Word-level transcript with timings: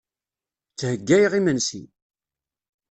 Ttheggayeɣ 0.71 1.33
imensi. 1.39 1.83